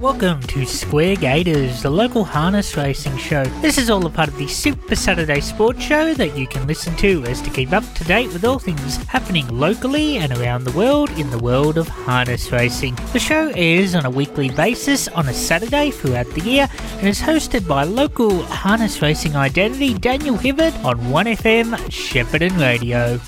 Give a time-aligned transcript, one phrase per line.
[0.00, 3.44] Welcome to Square Gators, the local harness racing show.
[3.60, 6.96] This is all a part of the Super Saturday Sports Show that you can listen
[6.96, 10.72] to as to keep up to date with all things happening locally and around the
[10.72, 12.96] world in the world of harness racing.
[13.12, 16.68] The show airs on a weekly basis on a Saturday throughout the year
[16.98, 23.20] and is hosted by local harness racing identity Daniel Hibbert on 1FM Shepparton Radio.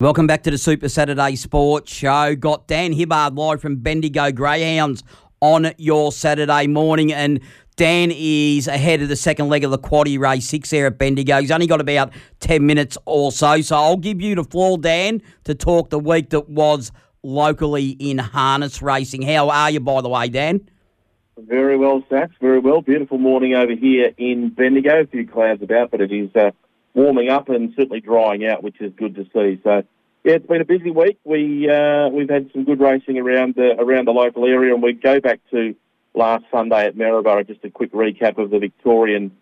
[0.00, 2.36] Welcome back to the Super Saturday Sports Show.
[2.36, 5.02] Got Dan Hibbard live from Bendigo Greyhounds
[5.40, 7.12] on your Saturday morning.
[7.12, 7.40] And
[7.76, 11.40] Dan is ahead of the second leg of the quaddy race six there at Bendigo.
[11.40, 13.60] He's only got about 10 minutes or so.
[13.60, 16.90] So I'll give you the floor, Dan, to talk the week that was
[17.22, 19.22] locally in harness racing.
[19.22, 20.68] How are you, by the way, Dan?
[21.38, 22.32] Very well, Sats.
[22.40, 22.82] Very well.
[22.82, 25.02] Beautiful morning over here in Bendigo.
[25.02, 26.50] A few clouds about, but it is uh,
[26.94, 29.60] warming up and certainly drying out, which is good to see.
[29.62, 29.84] So,
[30.28, 31.18] yeah, it's been a busy week.
[31.24, 34.92] We uh, we've had some good racing around the around the local area, and we
[34.92, 35.74] go back to
[36.14, 37.46] last Sunday at Maryborough.
[37.46, 39.34] Just a quick recap of the Victorian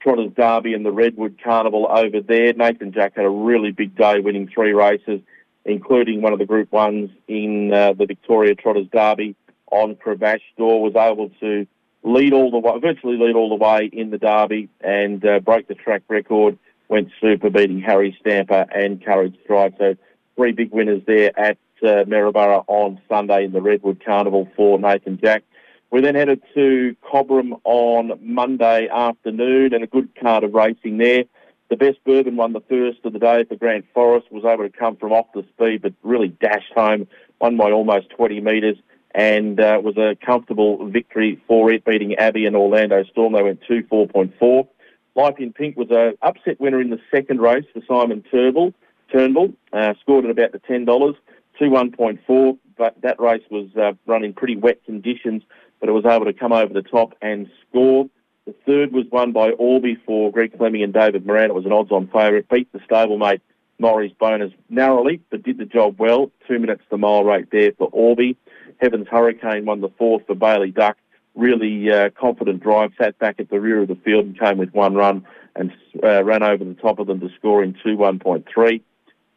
[0.00, 2.52] Trotters Derby and the Redwood Carnival over there.
[2.54, 5.20] Nathan Jack had a really big day, winning three races,
[5.64, 9.36] including one of the Group Ones in uh, the Victoria Trotters Derby
[9.70, 10.82] on Cravash Door.
[10.82, 11.68] Was able to
[12.02, 15.68] lead all the way, virtually lead all the way in the Derby, and uh, broke
[15.68, 16.58] the track record
[16.88, 19.74] went super, beating Harry Stamper and Courage Stride.
[19.78, 19.96] So
[20.36, 25.18] three big winners there at uh, Maryborough on Sunday in the Redwood Carnival for Nathan
[25.22, 25.42] Jack.
[25.90, 31.24] We then headed to Cobram on Monday afternoon and a good card of racing there.
[31.68, 34.70] The best bourbon won the first of the day for Grant Forrest, was able to
[34.70, 37.06] come from off the speed but really dashed home,
[37.40, 38.76] won by almost 20 metres
[39.14, 43.34] and uh, was a comfortable victory for it, beating Abbey and Orlando Storm.
[43.34, 44.68] They went 2 4.4.
[45.14, 48.72] Life in Pink was a upset winner in the second race for Simon Turnbull.
[49.12, 51.14] Turnbull uh, scored at about the ten dollars,
[51.58, 52.56] two one point four.
[52.76, 55.42] But that race was uh, run in pretty wet conditions,
[55.78, 58.08] but it was able to come over the top and score.
[58.46, 61.50] The third was won by Orby for Greg Fleming and David Moran.
[61.50, 62.48] It was an odds-on favourite.
[62.48, 63.40] Beat the stablemate
[63.78, 66.32] Maurice Bonus narrowly, but did the job well.
[66.48, 68.36] Two minutes the mile rate there for Orby.
[68.80, 70.96] Heavens Hurricane won the fourth for Bailey Duck
[71.34, 74.72] really uh, confident drive, sat back at the rear of the field and came with
[74.72, 75.72] one run and
[76.02, 78.82] uh, ran over the top of them to score in 2 1.3.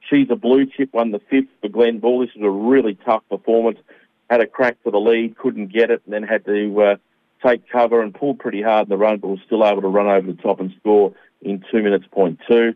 [0.10, 2.20] She's a blue chip, won the fifth for Glenn Bull.
[2.20, 3.80] This was a really tough performance.
[4.30, 6.96] Had a crack for the lead, couldn't get it, and then had to uh,
[7.46, 10.08] take cover and pulled pretty hard in the run, but was still able to run
[10.08, 12.76] over the top and score in 2 minutes point two.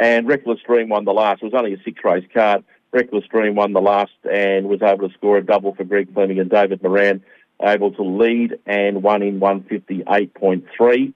[0.00, 1.42] And Reckless Dream won the last.
[1.42, 2.64] It was only a six race card.
[2.92, 6.38] Reckless Dream won the last and was able to score a double for Greg Fleming
[6.38, 7.22] and David Moran
[7.62, 11.12] able to lead and won in 158.3.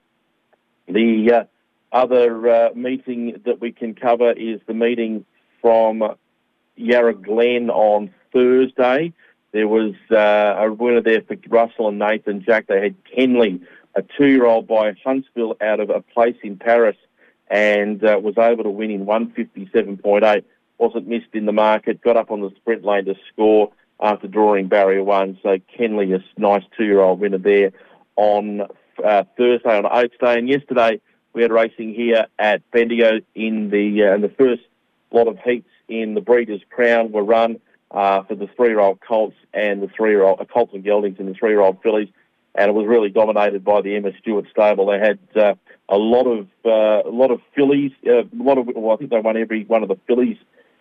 [0.88, 1.44] The uh,
[1.92, 5.24] other uh, meeting that we can cover is the meeting
[5.62, 6.02] from
[6.76, 9.14] Yarra Glen on Thursday.
[9.52, 12.66] There was uh, a winner there for Russell and Nathan Jack.
[12.66, 13.60] They had Kenley,
[13.94, 16.96] a two-year-old by Huntsville out of a place in Paris,
[17.48, 20.44] and uh, was able to win in 157.8.
[20.78, 22.00] Wasn't missed in the market.
[22.00, 25.38] Got up on the sprint lane to score after drawing barrier one.
[25.42, 27.72] So Kenley, a nice two-year-old winner there
[28.16, 28.62] on
[29.04, 31.00] uh, Thursday on Oaks Day, and yesterday
[31.34, 34.62] we had racing here at Bendigo in the uh, in the first
[35.16, 39.82] lot of heats in the Breeders' Crown were run uh, for the three-year-old colts and
[39.82, 42.08] the three-year-old uh, colts and geldings and the three-year-old fillies,
[42.54, 44.86] and it was really dominated by the Emma Stewart stable.
[44.86, 45.54] They had uh,
[45.88, 49.10] a lot of uh, a lot of fillies, uh, a lot of well, I think
[49.10, 50.38] they won every one of the fillies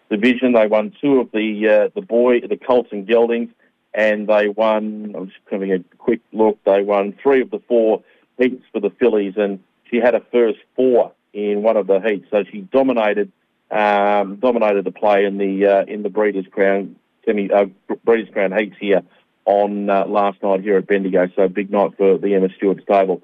[0.09, 0.53] division.
[0.53, 3.49] They won two of the uh, the boy the Colts and Geldings,
[3.93, 5.13] and they won.
[5.15, 6.59] I'm just having a quick look.
[6.65, 8.03] They won three of the four
[8.37, 9.59] heats for the fillies, and
[9.89, 12.27] she had a first four in one of the heats.
[12.31, 13.31] So she dominated
[13.71, 16.95] um, dominated the play in the uh, in the Breeders' Crown
[17.25, 17.65] semi uh,
[18.03, 19.01] Breeders' Crown heats here
[19.45, 21.27] on uh, last night here at Bendigo.
[21.35, 23.21] So big night for the Emma Stewart stable.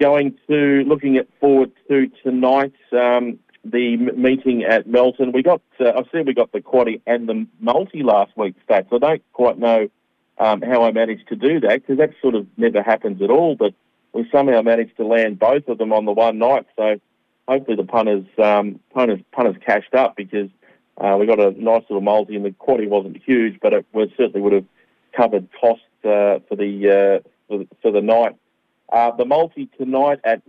[0.00, 2.74] Going to looking at forward to tonight.
[2.92, 5.32] Um, the meeting at Melton.
[5.32, 8.86] We got, uh, I've seen we got the quaddy and the multi last week stats.
[8.92, 9.88] I don't quite know
[10.38, 13.56] um, how I managed to do that because that sort of never happens at all.
[13.56, 13.74] But
[14.12, 16.66] we somehow managed to land both of them on the one night.
[16.76, 17.00] So
[17.48, 20.50] hopefully the punters um, punters punters cashed up because
[20.98, 24.08] uh, we got a nice little multi and the quaddy wasn't huge, but it was,
[24.16, 24.66] certainly would have
[25.16, 28.36] covered costs uh, for the uh, for, the, night.
[28.92, 30.42] Uh, the multi tonight at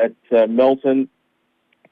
[0.00, 1.08] at uh, Melton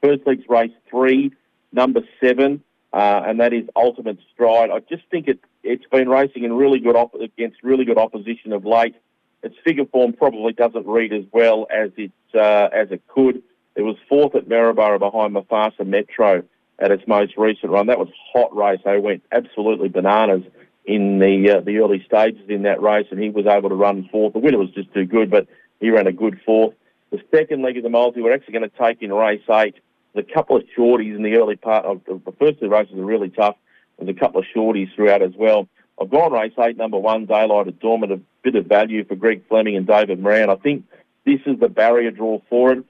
[0.01, 1.33] First League's race three,
[1.73, 2.63] number seven,
[2.93, 4.71] uh, and that is Ultimate Stride.
[4.71, 8.53] I just think it, it's been racing in really good op- against really good opposition
[8.53, 8.95] of late.
[9.43, 13.43] Its figure form probably doesn't read as well as it as it could.
[13.77, 16.43] It was fourth at Maryborough behind Mufasa Metro
[16.79, 17.87] at its most recent run.
[17.87, 18.81] That was hot race.
[18.85, 20.43] They went absolutely bananas
[20.85, 24.09] in the uh, the early stages in that race, and he was able to run
[24.11, 24.33] fourth.
[24.33, 25.47] The winner was just too good, but
[25.81, 26.75] he ran a good fourth.
[27.11, 29.77] The second leg of the multi, we're actually going to take in race eight.
[30.17, 33.31] A couple of shorties in the early part of the first two races are really
[33.31, 33.57] tough.
[33.99, 35.69] There's a couple of shorties throughout as well.
[36.01, 39.43] I've gone race eight, number one, Daylight at Dawn, a bit of value for Greg
[39.49, 40.51] Fleming and David Moran.
[40.51, 40.85] I think
[41.25, 42.85] this is the barrier draw for it.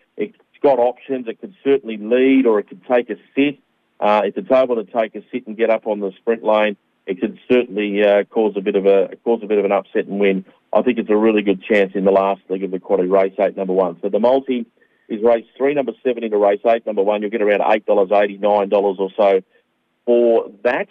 [0.64, 1.28] Got options.
[1.28, 3.58] It could certainly lead or it could take a sit.
[4.00, 6.76] Uh, if it's able to take a sit and get up on the sprint lane,
[7.06, 10.06] it could certainly uh, cause a bit of a cause a bit of an upset
[10.06, 10.44] and win.
[10.72, 13.34] I think it's a really good chance in the last leg of the quaddy race
[13.38, 13.98] eight, number one.
[14.00, 14.66] So the multi
[15.08, 17.20] is race three, number seven into race eight, number one.
[17.20, 19.42] You'll get around eight dollars eighty, nine dollars or so
[20.06, 20.88] for that.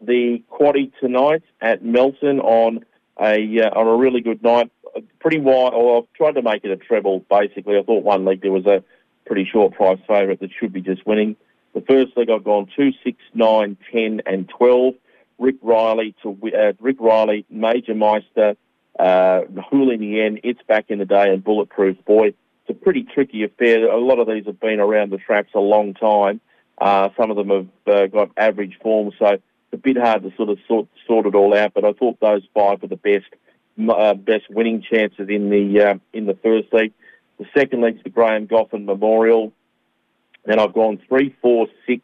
[0.00, 2.84] The quaddy tonight at Melton on
[3.20, 4.70] a uh, on a really good night,
[5.18, 5.74] pretty wide.
[5.74, 7.24] Or I've tried to make it a treble.
[7.28, 8.84] Basically, I thought one leg there was a
[9.26, 11.36] pretty short price favourite that should be just winning.
[11.74, 14.94] The first leg I've gone two, six, nine, ten, and twelve.
[15.38, 18.56] Rick Riley to uh, Rick Riley, Major Meister,
[18.98, 19.40] uh,
[19.70, 22.28] Hooligan, It's Back in the Day, and Bulletproof Boy.
[22.28, 23.90] It's a pretty tricky affair.
[23.90, 26.40] A lot of these have been around the tracks a long time.
[26.78, 29.42] Uh, some of them have uh, got average form, so it's
[29.72, 31.72] a bit hard to sort of sort, sort it all out.
[31.74, 33.26] But I thought those five were the best
[33.88, 36.92] uh, best winning chances in the uh, in the first leg.
[37.38, 39.52] The second leg's the Graham Goffin Memorial.
[40.44, 42.02] Then I've gone three, four, six,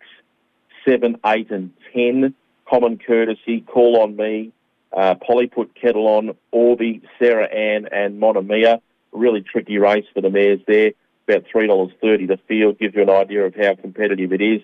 [0.86, 2.34] seven, eight, and ten.
[2.68, 4.50] Common Courtesy, Call on Me,
[4.96, 8.80] uh, Polly Put Kettle on, Orby, Sarah Ann, and Monomia.
[9.12, 10.92] Really tricky race for the mares there.
[11.28, 14.60] About $3.30 the field gives you an idea of how competitive it is.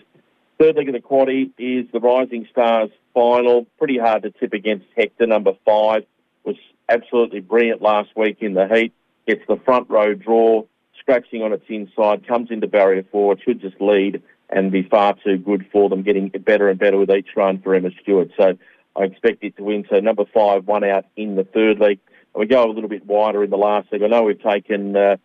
[0.58, 3.66] Third leg of the quaddy is the Rising Stars final.
[3.78, 6.04] Pretty hard to tip against Hector, number five.
[6.44, 6.56] Was
[6.88, 8.92] absolutely brilliant last week in the heat.
[9.28, 10.64] Gets the front row draw,
[10.98, 13.34] scratching on its inside, comes into barrier four.
[13.34, 16.96] It should just lead and be far too good for them, getting better and better
[16.96, 18.30] with each run for Emma Stewart.
[18.38, 18.56] So
[18.96, 19.84] I expect it to win.
[19.90, 21.98] So number five, one out in the third leg.
[22.34, 24.02] And we go a little bit wider in the last leg.
[24.02, 25.16] I know we've taken uh,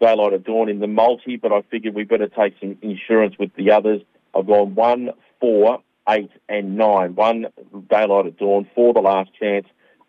[0.00, 3.54] Daylight at Dawn in the multi, but I figured we better take some insurance with
[3.54, 4.02] the others.
[4.34, 7.14] I've gone one, four, eight, and nine.
[7.14, 7.46] One
[7.88, 9.66] Daylight at Dawn, for the last chance,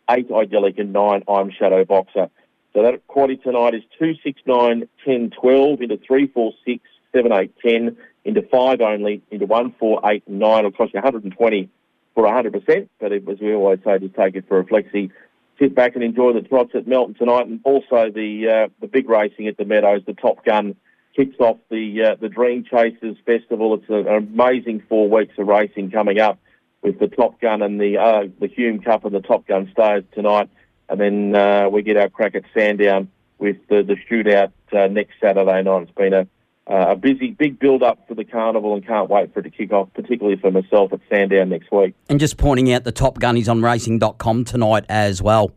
[0.09, 2.31] eight Idyllic, and nine I'm Shadow Boxer.
[2.73, 6.83] So that quaddy tonight is two, six, nine, ten, twelve into three, four, six,
[7.13, 10.59] seven, eight, ten into five only, into one, four, eight, and nine.
[10.59, 11.69] It'll cost you 120
[12.15, 15.11] for 100%, but it, as we always say, just take it for a flexi.
[15.59, 19.07] Sit back and enjoy the trots at Melton tonight, and also the uh, the big
[19.07, 20.01] racing at the Meadows.
[20.05, 20.75] The Top Gun
[21.15, 23.75] kicks off the uh, the Dream Chasers Festival.
[23.75, 26.39] It's an amazing four weeks of racing coming up
[26.81, 30.03] with the Top Gun and the uh, the Hume Cup and the Top Gun Stars
[30.13, 30.49] tonight,
[30.89, 35.13] and then uh, we get our crack at Sandown with the the shootout uh, next
[35.21, 35.83] Saturday night.
[35.83, 36.27] It's been a
[36.65, 39.49] uh, a busy, big build up for the carnival and can't wait for it to
[39.49, 41.93] kick off, particularly for myself at Sandown next week.
[42.07, 45.51] And just pointing out the Top Gun is on racing.com tonight as well.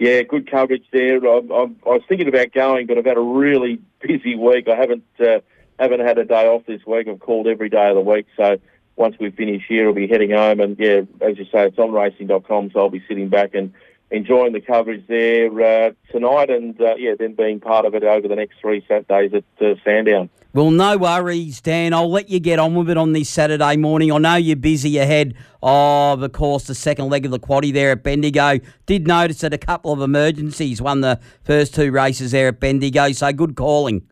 [0.00, 1.24] Yeah, good coverage there.
[1.24, 4.66] I, I, I, was thinking about going, but I've had a really busy week.
[4.68, 5.40] I haven't uh,
[5.78, 7.06] haven't had a day off this week.
[7.06, 8.26] I've called every day of the week.
[8.36, 8.58] So
[8.96, 10.60] once we finish here, I'll be heading home.
[10.60, 13.72] And yeah, as you say, it's on racing.com, so I'll be sitting back and
[14.14, 18.28] enjoying the coverage there uh, tonight, and uh, yeah, then being part of it over
[18.28, 20.30] the next three Saturdays at uh, Sandown.
[20.52, 21.92] Well, no worries, Dan.
[21.92, 24.12] I'll let you get on with it on this Saturday morning.
[24.12, 25.34] I know you're busy ahead
[25.64, 28.60] of, of course, the second leg of the quaddy there at Bendigo.
[28.86, 33.10] Did notice that a couple of emergencies won the first two races there at Bendigo,
[33.10, 34.06] so good calling.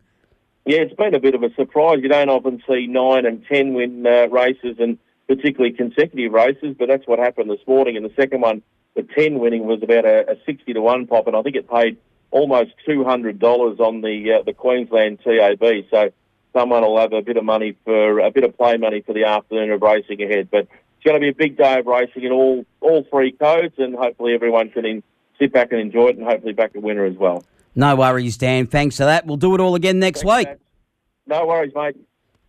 [0.65, 1.99] Yeah, it's been a bit of a surprise.
[2.01, 4.97] You don't often see nine and ten win uh, races, and
[5.29, 7.95] particularly consecutive races, but that's what happened this morning.
[7.95, 8.61] And the second one
[8.95, 11.69] the 10 winning was about a, a 60 to 1 pop, and I think it
[11.69, 11.97] paid
[12.31, 15.63] almost $200 on the uh, the Queensland TAB.
[15.89, 16.11] So
[16.53, 19.25] someone will have a bit of money for a bit of play money for the
[19.25, 20.49] afternoon of racing ahead.
[20.51, 20.67] But
[21.03, 23.95] it's going to be a big day of racing in all all three codes, and
[23.95, 25.03] hopefully everyone can in,
[25.39, 27.43] sit back and enjoy it, and hopefully back a winner as well.
[27.75, 28.67] No worries, Dan.
[28.67, 29.25] Thanks for that.
[29.25, 30.57] We'll do it all again next Thanks, week.
[31.25, 31.95] No worries, mate.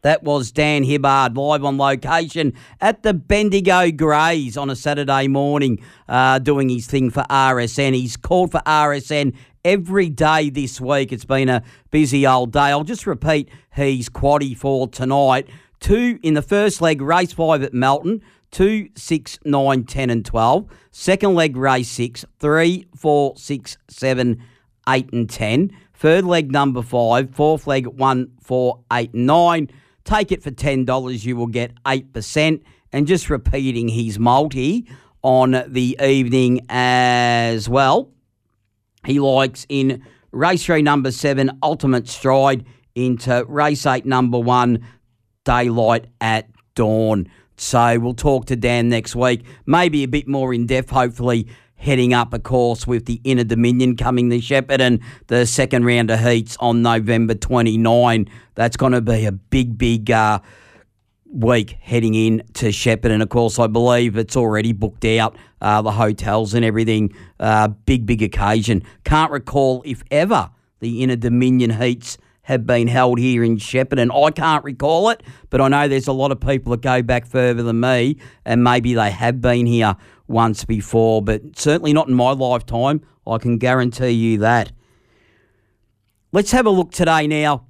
[0.05, 5.83] That was Dan Hibbard live on location at the Bendigo Greys on a Saturday morning,
[6.07, 7.95] uh, doing his thing for RSN.
[7.95, 9.35] He's called for RSN
[9.65, 11.11] every day this week.
[11.11, 12.61] It's been a busy old day.
[12.61, 15.49] I'll just repeat he's quaddy for tonight.
[15.81, 18.21] Two in the first leg, race five at Melton.
[18.51, 20.69] Two, six, nine, ten, and twelve.
[20.91, 22.21] Second leg, race six.
[22.21, 24.43] six, three, four, six, seven,
[24.87, 25.71] eight, and ten.
[25.95, 27.31] Third leg, number five.
[27.31, 29.71] Fourth leg, one, four, eight, nine.
[30.05, 32.63] Take it for $10, you will get 8%.
[32.93, 34.87] And just repeating his multi
[35.23, 38.13] on the evening as well.
[39.05, 44.87] He likes in race three, number seven, Ultimate Stride, into race eight, number one,
[45.45, 47.29] Daylight at Dawn.
[47.57, 52.15] So we'll talk to Dan next week, maybe a bit more in depth, hopefully heading
[52.15, 56.57] up, of course, with the Inter Dominion coming to Shepparton, the second round of heats
[56.61, 58.29] on November 29.
[58.55, 60.41] That's going to be a big, big uh,
[61.27, 63.21] week heading in to Shepparton.
[63.23, 67.15] Of course, I believe it's already booked out, uh, the hotels and everything.
[67.39, 68.83] Uh, big, big occasion.
[69.05, 70.51] Can't recall if ever
[70.81, 74.11] the Inter Dominion heats have been held here in Shepparton.
[74.15, 77.27] I can't recall it, but I know there's a lot of people that go back
[77.27, 82.15] further than me, and maybe they have been here once before, but certainly not in
[82.15, 83.03] my lifetime.
[83.27, 84.73] I can guarantee you that.
[86.33, 87.67] Let's have a look today now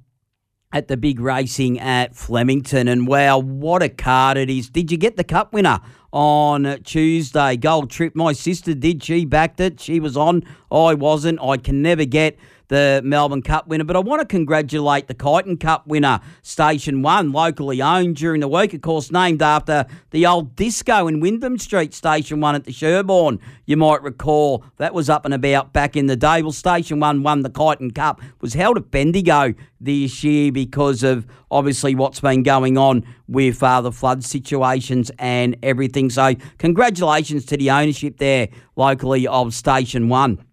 [0.71, 4.69] at the big racing at Flemington, and wow, what a card it is!
[4.69, 5.79] Did you get the cup winner?
[6.15, 7.57] on Tuesday.
[7.57, 8.15] Gold trip.
[8.15, 9.03] My sister did.
[9.03, 9.81] She backed it.
[9.81, 10.43] She was on.
[10.71, 11.41] I wasn't.
[11.41, 13.83] I can never get the Melbourne Cup winner.
[13.83, 18.47] But I want to congratulate the Kyneton Cup winner, Station 1, locally owned during the
[18.47, 22.71] week, of course, named after the old disco in Wyndham Street, Station 1 at the
[22.71, 23.39] Sherbourne.
[23.65, 26.41] You might recall that was up and about back in the day.
[26.41, 31.27] Well, Station 1 won the Kyneton Cup, was held at Bendigo this year because of
[31.51, 36.09] obviously what's been going on with uh, the flood situations and everything.
[36.09, 40.43] So, congratulations to the ownership there locally of Station 1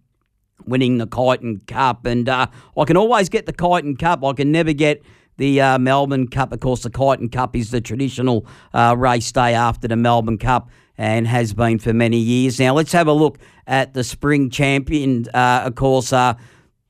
[0.65, 2.05] winning the Kyneton Cup.
[2.05, 4.23] And uh, I can always get the Kyneton Cup.
[4.23, 5.01] I can never get
[5.37, 6.53] the uh, Melbourne Cup.
[6.53, 10.69] Of course, the Kyneton Cup is the traditional uh, race day after the Melbourne Cup
[10.97, 12.59] and has been for many years.
[12.59, 16.35] Now, let's have a look at the spring champion, uh, of course, uh,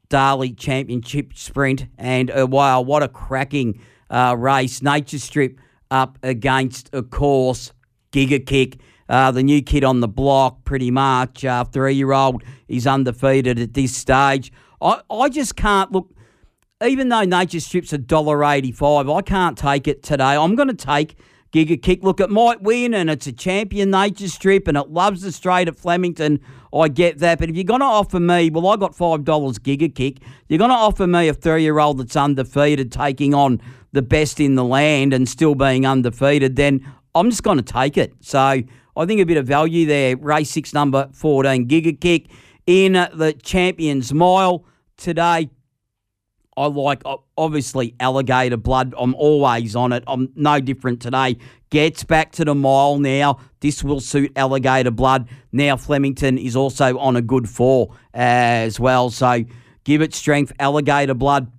[0.09, 1.85] Darley Championship Sprint.
[1.97, 4.81] And uh, wow, what a cracking race.
[4.81, 7.71] Nature Strip up against, of course,
[8.11, 8.79] Giga Kick.
[9.13, 11.45] Uh, the new kid on the block, pretty much.
[11.45, 14.51] Uh, three year old, he's undefeated at this stage.
[14.81, 16.09] I, I just can't look,
[16.83, 20.35] even though Nature Strip's a $1.85, I can't take it today.
[20.35, 21.15] I'm going to take
[21.51, 22.03] Giga Kick.
[22.03, 25.67] Look, it might win and it's a champion Nature Strip and it loves the straight
[25.67, 26.39] at Flemington.
[26.73, 27.37] I get that.
[27.37, 30.23] But if you're going to offer me, well, I got $5 Giga Kick.
[30.47, 34.39] You're going to offer me a three year old that's undefeated taking on the best
[34.39, 38.15] in the land and still being undefeated, then I'm just going to take it.
[38.21, 38.63] So
[38.95, 40.15] I think a bit of value there.
[40.17, 42.27] Race six, number 14, Giga Kick
[42.67, 44.65] in the Champions Mile
[44.97, 45.49] today.
[46.55, 47.01] I like,
[47.35, 48.93] obviously, alligator blood.
[48.97, 50.03] I'm always on it.
[50.05, 51.37] I'm no different today.
[51.71, 53.39] Gets back to the mile now.
[53.59, 55.27] This will suit alligator blood.
[55.51, 59.09] Now, Flemington is also on a good four as well.
[59.09, 59.43] So
[59.83, 60.53] give it strength.
[60.59, 61.51] Alligator blood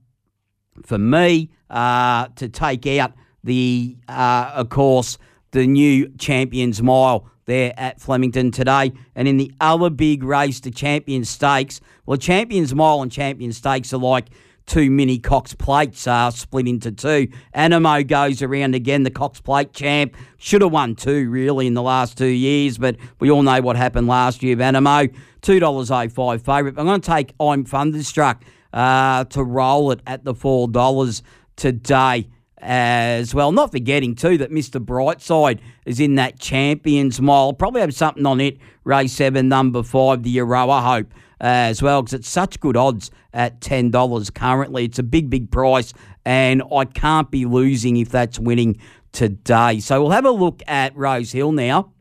[0.85, 5.19] for me uh, to take out the, uh, of course,
[5.55, 8.93] the new Champions Mile there at Flemington today.
[9.15, 13.95] And in the other big race, the Champions Stakes, well, Champions Mile and Champions Stakes
[13.95, 14.31] are like
[14.67, 17.29] two mini Cox plates are uh, split into two.
[17.55, 20.17] Anamoe goes around again, the Cox Plate champ.
[20.39, 23.77] Should have won two, really, in the last two years, but we all know what
[23.77, 25.15] happened last year Anamoe.
[25.43, 26.79] $2.05 favourite.
[26.79, 28.43] I'm going to take I'm Thunderstruck
[28.73, 31.23] uh, to roll it at the $4
[31.55, 32.29] today
[32.65, 33.53] as well.
[33.53, 34.85] Not forgetting, too, that Mr.
[34.85, 37.53] Brightside is in that Champions Mile.
[37.53, 38.59] Probably have something on it.
[38.85, 43.11] Race 7, number 5, the Aroa Hope uh, as well, because it's such good odds
[43.33, 44.85] at $10 currently.
[44.85, 45.93] It's a big, big price,
[46.25, 48.79] and I can't be losing if that's winning
[49.13, 49.81] today.
[49.81, 51.93] So we'll have a look at Rosehill now.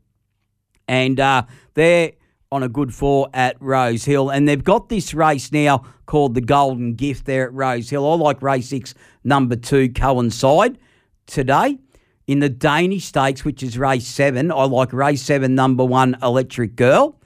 [0.87, 1.43] And uh,
[1.75, 2.13] they're
[2.51, 4.29] on a good four at Rosehill.
[4.29, 8.11] And they've got this race now called the Golden Gift there at Rosehill.
[8.11, 8.93] I like race six,
[9.23, 10.77] number two, coincide
[11.25, 11.79] today.
[12.25, 16.75] In the Danish Stakes, which is race seven, I like race seven, number one, Electric
[16.75, 17.19] Girl.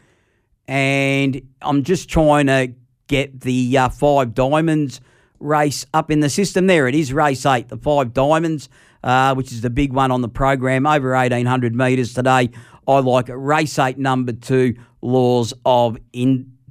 [0.68, 2.74] And I'm just trying to
[3.08, 5.00] get the uh, five diamonds
[5.39, 6.68] race up in the system.
[6.68, 8.70] There it is, race eight, the five diamonds,
[9.04, 12.50] uh, which is the big one on the program, over 1,800 metres today.
[12.88, 15.98] I like race eight, number two, Laws of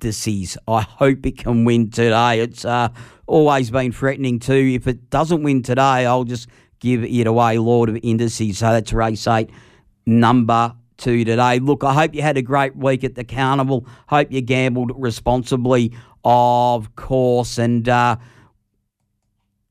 [0.02, 0.58] Indices.
[0.68, 2.40] I hope it can win today.
[2.40, 2.88] It's uh,
[3.26, 4.74] always been threatening to.
[4.74, 6.48] If it doesn't win today, I'll just
[6.80, 8.58] give it away, Lord of Indices.
[8.58, 9.50] So that's race eight,
[10.04, 11.58] number two today.
[11.58, 13.86] Look, I hope you had a great week at the carnival.
[14.08, 17.58] Hope you gambled responsibly, of course.
[17.58, 18.16] And uh,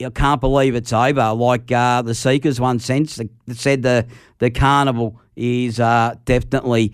[0.04, 1.34] I can't believe it's over.
[1.34, 4.08] Like uh, the Seekers one said the,
[4.40, 6.94] the carnival is uh, definitely